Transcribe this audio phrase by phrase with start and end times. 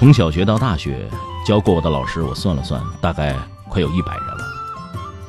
[0.00, 1.06] 从小学到大学。
[1.46, 3.36] 教过我的老师，我算了算，大概
[3.68, 4.44] 快有一百人了。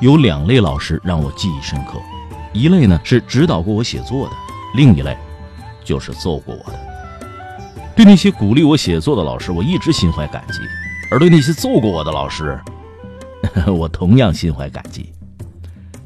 [0.00, 1.98] 有两类老师让我记忆深刻，
[2.54, 4.32] 一类呢是指导过我写作的，
[4.74, 5.14] 另一类
[5.84, 6.78] 就是揍过我的。
[7.94, 10.60] 对那些鼓励我写作的老师，我一直心怀感激；
[11.10, 12.58] 而对那些揍过我的老师，
[13.68, 15.12] 我同样心怀感激。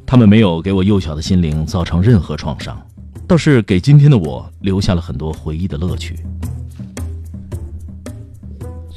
[0.05, 2.77] 他们没有给我幼小的心灵造成任何创伤，
[3.25, 6.19] 倒是给今天的我留下了很多回忆的乐趣。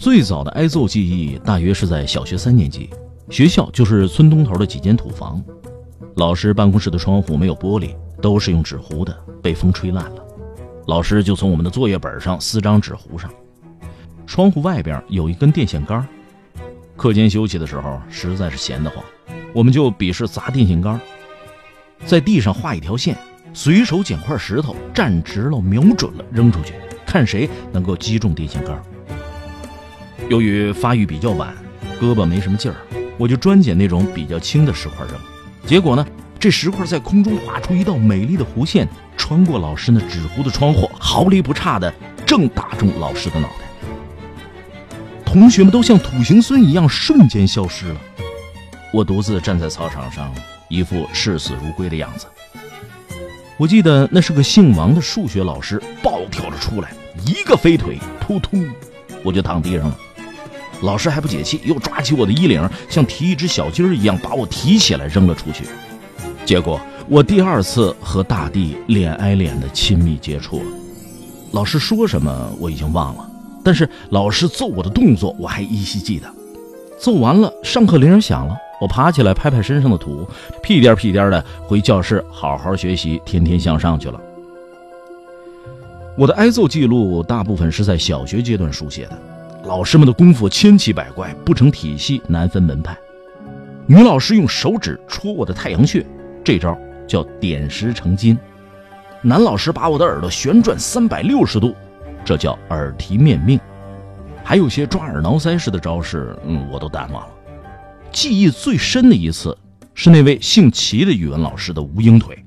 [0.02, 2.90] 最早的挨揍记忆大约是在小学三年级，
[3.30, 5.40] 学校就是村东头的几间土房，
[6.16, 10.24] 老师办公室的窗户没有玻璃，都是用纸糊的，被风吹烂了。
[10.88, 13.32] 老师就从我们的作业本上撕张纸糊上。
[14.26, 16.04] 窗户外边有一根电线杆，
[16.98, 19.05] 课间休息的时候实在是闲得慌，
[19.54, 20.99] 我们就比试砸电线杆，
[22.07, 23.16] 在地上画一条线，
[23.54, 26.74] 随手捡块石头站直了，瞄准了扔出去，
[27.05, 28.82] 看谁能够击中电线杆。
[30.32, 31.54] 由于发育比较晚，
[31.99, 32.77] 胳膊没什么劲儿，
[33.18, 35.13] 我就专捡那种比较轻的石块扔。
[35.68, 36.07] 结果呢，
[36.40, 41.93] 这石块在空中划出一道美丽的弧线，穿过老师那纸糊的窗户，毫厘不差的
[42.26, 43.65] 正打中老师的脑袋。
[45.26, 47.99] 同学们都像土行孙一样瞬间消失了。
[48.93, 50.34] 我独自站在操场上，
[50.70, 52.26] 一副视死如归的样子。
[53.57, 56.93] 我记得那是个姓王的数学老师，暴跳着出来，
[57.26, 58.66] 一个飞腿，扑通，
[59.26, 59.98] 我就躺地上了。
[60.82, 65.66] 老师还不解气，又抓起我的衣领，像提一只小鸡儿一样把我提起来扔了出去。
[66.44, 70.66] 结果我第二次和大地脸挨脸的亲密接触了。
[71.51, 73.29] 老师说什么我已经忘了，
[73.63, 76.28] 但是老师揍我的动作我还依稀记得。
[76.97, 80.27] 揍完了，上课铃响了，我爬起来拍拍身上的土，
[80.63, 84.19] 屁颠屁颠的回教室好好学习，天天向上去了。
[86.17, 89.19] 我的挨揍记录大部分是在小学阶段书写的。
[89.66, 92.97] 老师们的功夫千奇百怪，不成体系，难分门派。
[93.85, 96.05] 女老师用手指戳我的太阳穴，
[96.44, 96.75] 这招
[97.07, 98.35] 叫点石成金；
[99.21, 101.75] 男老师把我的耳朵旋转三百六十度，
[102.25, 103.59] 这叫耳提面命。
[104.44, 107.33] 还有些抓耳挠腮式的招式，嗯，我都淡忘了。
[108.11, 109.55] 记忆最深的一次，
[109.94, 112.44] 是那位姓齐的语文老师的无影腿。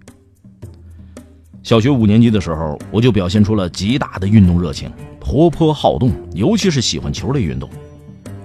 [1.64, 4.92] 小学五年级的时候，我就表现出了极大的运动热情。
[5.18, 7.66] 活泼好动，尤其是喜欢球类运动。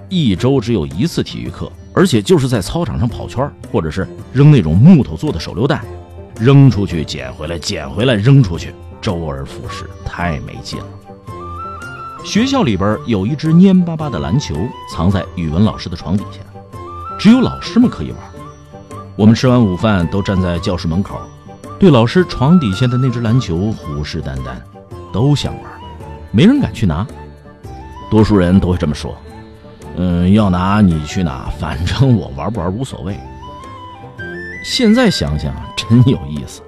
[0.08, 5.84] 一周只有一次体育课，而且就是在操场上跑圈，或者是扔那种木头做的手榴弹，
[6.40, 8.72] 扔出去捡回来，捡回来扔出去，
[9.02, 10.86] 周而复始，太没劲了。
[12.24, 14.54] 学校里边有一只蔫巴巴的篮球，
[14.90, 16.38] 藏在语文老师的床底下，
[17.18, 18.18] 只有老师们可以玩。
[19.14, 21.20] 我们吃完午饭都站在教室门口，
[21.80, 24.52] 对老师床底下的那只篮球虎视眈眈，
[25.14, 25.72] 都想玩。
[26.30, 27.06] 没人敢去拿，
[28.10, 29.16] 多数人都会这么说
[29.96, 33.18] ：“嗯，要拿你去拿，反正我玩不玩无所谓。”
[34.62, 36.60] 现在想想真有意思，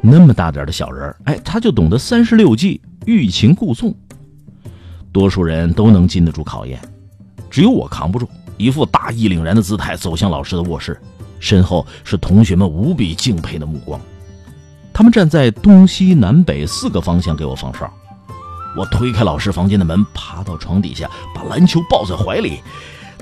[0.00, 3.92] 那么大点的小人哎，他就懂得三十六计，欲擒故纵。
[5.10, 6.80] 多数人都能经得住考验，
[7.50, 10.96] 只有我扛不住，一副大义凛然的姿态走向老师的卧室，
[11.40, 14.00] 身后是同学们无比敬佩的目光，
[14.96, 17.92] 他们站在东西南北四个方向给我放哨。
[18.74, 22.62] 我推开老师房间的门，爬到床底下，把篮球抱在怀里。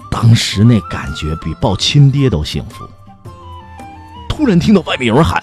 [0.09, 2.89] 当时那感觉比抱亲爹都幸福。
[4.29, 5.43] 突然听到外面有人喊：“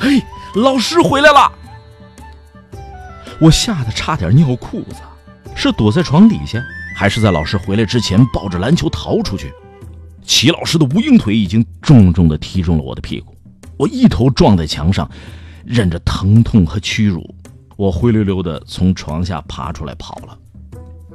[0.00, 0.22] 嘿，
[0.54, 1.52] 老师回来了！”
[3.38, 4.96] 我吓得差点尿裤子。
[5.54, 6.58] 是躲在床底下，
[6.96, 9.52] 还是在老师回来之前抱着篮球逃出去？
[10.24, 13.36] 齐老师的无影腿已经重重的踢中了我的屁股，
[13.76, 15.10] 我一头撞在墙上，
[15.66, 17.34] 忍着疼痛和屈辱。
[17.76, 20.38] 我灰溜溜的从床下爬出来跑了，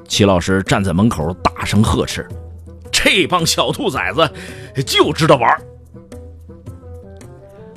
[0.07, 2.27] 齐老师站在门口大声呵斥
[2.91, 4.29] ：“这帮小兔崽子
[4.83, 5.57] 就知道玩！”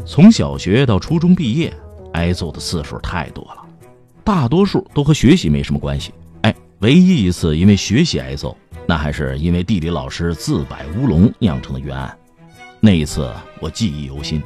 [0.04, 1.72] 从小学到初中毕业，
[2.12, 3.64] 挨揍的次数太多了，
[4.22, 6.12] 大多数都和学习没什么关系。
[6.42, 8.54] 哎，唯一一次因为学习挨揍，
[8.86, 12.14] 那还是因为地理老师自摆乌龙酿成的冤案。
[12.80, 14.42] 那一次我记忆犹新，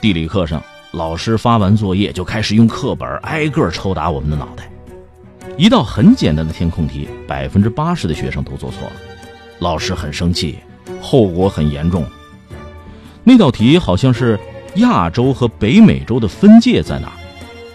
[0.00, 0.60] 地理课上。
[0.94, 4.70] 老师发完作业就开始用课本挨个抽打我们的脑袋。
[5.56, 8.92] 一道很简单的填空题，百分之八十的学生都做错了。
[9.58, 10.60] 老师很生气，
[11.00, 12.06] 后果很严重。
[13.24, 14.38] 那道题好像是
[14.76, 17.12] 亚洲和北美洲的分界在哪，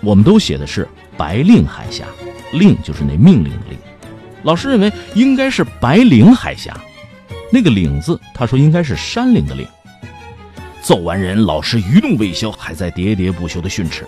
[0.01, 0.88] 我们都写的是
[1.18, 2.06] 白令海峡，
[2.54, 3.77] 令就是那命令的令。
[4.44, 6.80] 老师认为应该是白令海峡，
[7.51, 9.68] 那个岭字，他说应该是山岭的岭。
[10.81, 14.05] 揍完人，老师余怒未消，还在喋喋不休的训斥。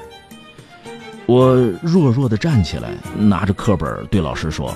[1.25, 4.75] 我弱弱的站起来，拿着课本对老师说：“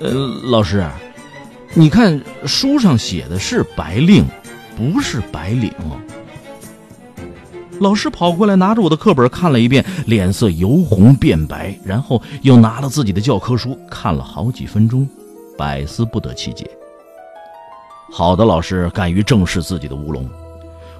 [0.00, 0.10] 呃，
[0.44, 0.86] 老师，
[1.74, 4.24] 你看书上写的是白令，
[4.76, 5.72] 不是白领。”
[7.80, 15.08] 老师跑过来，拿着我的课本看了一遍，脸色由红变白，然后又拿了自己的教科书看了好几分钟，
[15.56, 16.68] 百思不得其解。
[18.10, 20.26] 好的老师敢于正视自己的乌龙，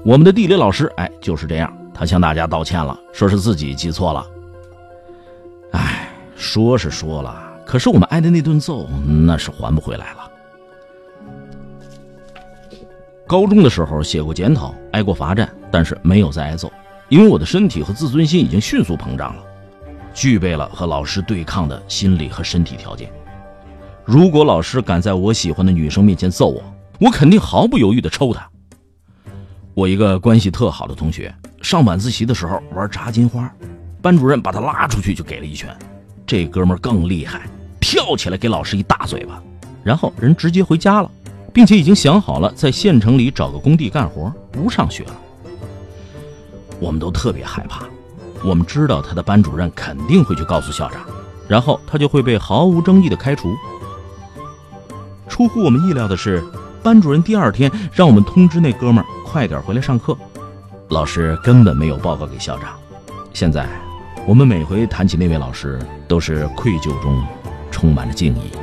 [0.05, 1.73] 我们的地理老师，哎，就是这样。
[1.93, 4.27] 他向大家道歉了，说是自己记错了。
[5.73, 8.89] 哎，说是说了，可是我们挨的那顿揍，
[9.27, 10.31] 那是还不回来了。
[13.27, 16.71] 高中的时候写过检讨，挨过罚站，但是没有再挨揍，
[17.09, 19.43] 因为我的身体和自尊心已经迅速膨胀了，
[20.15, 23.11] 具备了和老师对抗的心理和身体条件。
[24.05, 26.63] 如果老师敢在我喜欢的女生面前揍我，
[26.99, 28.49] 我肯定毫不犹豫的抽他。
[29.75, 31.35] 我一个关系特好的同学。
[31.61, 33.53] 上晚自习的时候玩炸金花，
[34.01, 35.77] 班主任把他拉出去就给了一拳。
[36.25, 37.43] 这哥们更厉害，
[37.81, 39.43] 跳起来给老师一大嘴巴，
[39.83, 41.11] 然后人直接回家了，
[41.53, 45.17] 并且已经想好了在县城里找个工地干活，不上学了。
[46.79, 47.85] 我们都特别害怕，
[48.45, 51.01] 我们知道他的班主任肯定会去告诉校长，
[51.49, 53.53] 然后他就会被毫无争议的开除。
[55.29, 56.45] 出乎我们意料的是，
[56.83, 60.17] 班主任第二天让我们通知那哥们快点回来上课。
[60.89, 62.71] 老师根本没有报告给校长。
[63.33, 63.69] 现在，
[64.27, 67.23] 我们每回谈起那位老师，都是愧疚中
[67.71, 68.58] 充满了敬意。